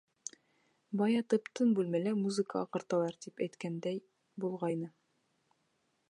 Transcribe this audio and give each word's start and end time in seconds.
Бая 1.01 1.19
тып-тын 1.33 1.75
бүлмәлә 1.79 2.13
музыка 2.21 2.57
аҡырталар, 2.67 3.17
тип 3.25 3.43
әйткәндәй 3.47 4.01
булғайны. 4.45 4.89